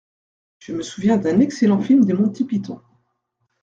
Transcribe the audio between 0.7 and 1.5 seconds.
me souviens d’un